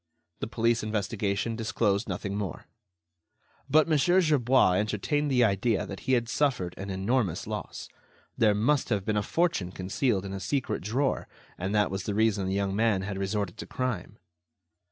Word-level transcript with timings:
The 0.39 0.47
police 0.47 0.81
investigation 0.81 1.55
disclosed 1.55 2.09
nothing 2.09 2.35
more. 2.35 2.65
But 3.69 3.87
Mon. 3.87 3.99
Gerbois 3.99 4.71
entertained 4.79 5.29
the 5.29 5.43
idea 5.43 5.85
that 5.85 5.99
he 6.09 6.13
had 6.13 6.27
suffered 6.27 6.73
an 6.75 6.89
enormous 6.89 7.45
loss. 7.45 7.87
There 8.35 8.55
must 8.55 8.89
have 8.89 9.05
been 9.05 9.15
a 9.15 9.21
fortune 9.21 9.71
concealed 9.71 10.25
in 10.25 10.33
a 10.33 10.39
secret 10.39 10.81
drawer, 10.81 11.27
and 11.55 11.75
that 11.75 11.91
was 11.91 12.05
the 12.05 12.15
reason 12.15 12.47
the 12.47 12.55
young 12.55 12.75
man 12.75 13.03
had 13.03 13.19
resorted 13.19 13.57
to 13.57 13.67
crime. 13.67 14.17